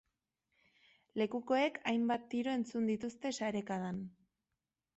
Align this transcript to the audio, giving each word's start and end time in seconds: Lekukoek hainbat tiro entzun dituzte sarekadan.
Lekukoek 1.23 1.77
hainbat 1.91 2.25
tiro 2.33 2.57
entzun 2.61 2.91
dituzte 2.93 3.35
sarekadan. 3.41 4.01